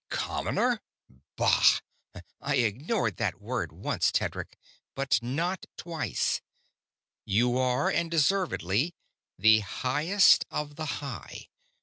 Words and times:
"Commoner? 0.09 0.81
Bah! 1.35 1.75
I 2.41 2.55
ignored 2.55 3.17
that 3.17 3.39
word 3.39 3.71
once, 3.71 4.11
Tedric, 4.11 4.57
but 4.95 5.21
not 5.21 5.67
twice. 5.77 6.41
You 7.23 7.55
are, 7.59 7.87
and 7.87 8.09
deservedly, 8.09 8.95
the 9.37 9.59
Highest 9.59 10.43
of 10.49 10.75
the 10.75 10.85
High. 11.03 11.49